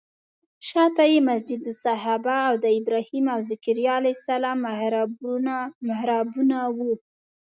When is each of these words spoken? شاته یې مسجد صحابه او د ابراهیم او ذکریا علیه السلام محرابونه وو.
شاته 0.67 1.03
یې 1.11 1.19
مسجد 1.29 1.61
صحابه 1.83 2.37
او 2.47 2.53
د 2.63 2.65
ابراهیم 2.79 3.25
او 3.35 3.39
ذکریا 3.51 3.93
علیه 3.99 4.15
السلام 4.19 4.57
محرابونه 4.67 6.57
وو. 6.77 6.93